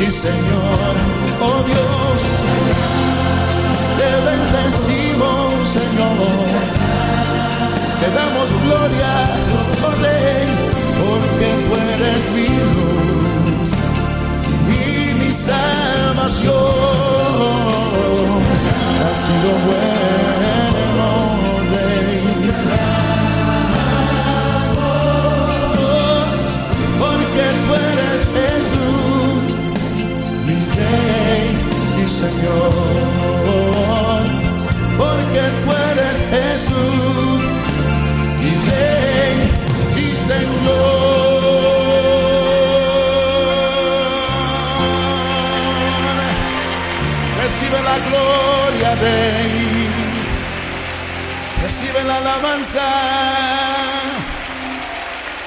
y 0.00 0.06
Señor. 0.10 0.94
Oh 1.40 1.60
Dios, 1.66 2.18
te 3.98 4.08
bendecimos, 4.30 5.48
Señor. 5.68 6.54
Te 8.00 8.08
damos 8.10 8.48
gloria, 8.64 9.12
oh, 9.82 9.92
salvación. 15.34 16.54
Ha 19.02 19.16
sido 19.16 19.50
bueno, 19.66 21.08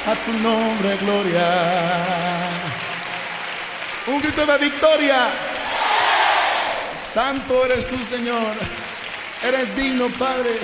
a 0.07 0.15
tu 0.25 0.33
nombre, 0.41 0.97
gloria. 0.97 1.47
Un 4.07 4.21
grito 4.21 4.45
de 4.45 4.57
victoria. 4.57 5.29
Santo 6.95 7.65
eres 7.65 7.87
tú, 7.87 8.03
Señor. 8.03 8.55
Eres 9.43 9.75
digno, 9.75 10.09
Padre. 10.17 10.59